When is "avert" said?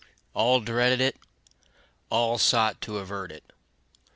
2.97-3.31